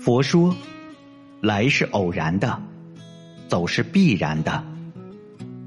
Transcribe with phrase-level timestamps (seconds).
[0.00, 0.54] 佛说，
[1.40, 2.60] 来是偶然的，
[3.48, 4.64] 走是必然的，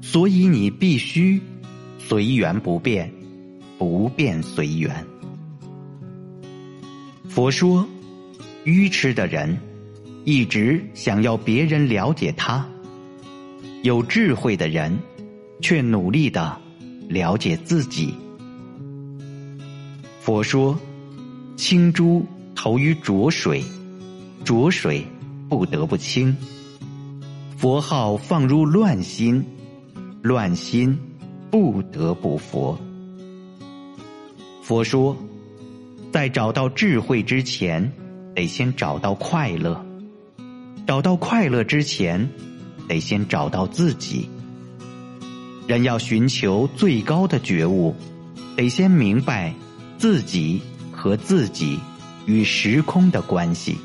[0.00, 1.40] 所以你必须
[1.98, 3.12] 随缘不变，
[3.78, 5.04] 不变随缘。
[7.28, 7.86] 佛说，
[8.64, 9.58] 愚痴的人
[10.24, 12.66] 一直想要别人了解他，
[13.82, 14.98] 有智慧的人
[15.62, 16.60] 却努力的
[17.08, 18.14] 了解自己。
[20.20, 20.78] 佛说，
[21.58, 23.64] 清珠投于浊水，
[24.44, 25.04] 浊水
[25.48, 26.32] 不得不清；
[27.56, 29.44] 佛号放入乱心，
[30.22, 30.96] 乱心
[31.50, 32.78] 不得不佛。
[34.62, 35.16] 佛说，
[36.12, 37.92] 在找到智慧之前，
[38.36, 39.84] 得先找到快乐；
[40.86, 42.30] 找到快乐之前，
[42.86, 44.30] 得先找到自己。
[45.66, 47.96] 人要寻求最高的觉悟，
[48.56, 49.52] 得先明白。
[49.98, 50.62] 自己
[51.08, 51.80] 和自己
[52.26, 53.78] 与时空的关系。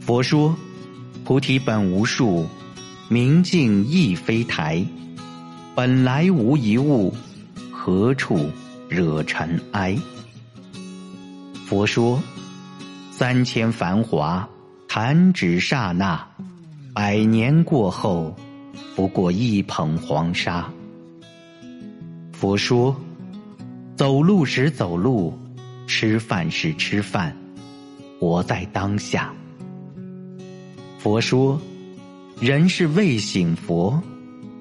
[0.00, 0.52] 佛说
[1.24, 2.44] ：“菩提本无树，
[3.08, 4.84] 明镜亦非台，
[5.76, 7.14] 本来无一物，
[7.70, 8.50] 何处
[8.88, 9.96] 惹尘埃？”
[11.64, 12.20] 佛说
[13.12, 14.48] ：“三千繁华，
[14.88, 16.18] 弹指刹那；
[16.92, 18.36] 百年过后，
[18.96, 20.68] 不过一捧黄沙。”
[22.34, 23.00] 佛说。
[23.96, 25.32] 走路时走路，
[25.86, 27.34] 吃饭时吃饭，
[28.20, 29.32] 活在当下。
[30.98, 31.58] 佛说，
[32.38, 33.98] 人是未醒佛，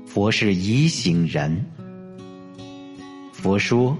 [0.05, 1.65] 佛是已醒人。
[3.33, 3.97] 佛说，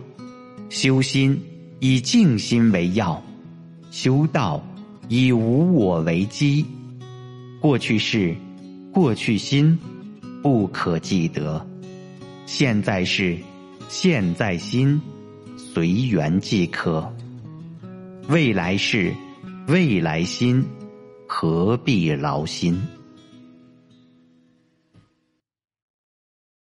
[0.70, 1.38] 修心
[1.82, 3.22] 以静心为要，
[3.92, 4.66] 修道
[5.10, 6.66] 以无我为基。
[7.60, 8.34] 过去事、
[8.94, 9.78] 过去心
[10.42, 11.68] 不可记得，
[12.46, 13.38] 现在是
[13.90, 14.98] 现在心。
[15.58, 17.14] 随缘即可。
[18.28, 19.14] 未来事，
[19.68, 20.66] 未来心，
[21.28, 22.82] 何必劳心？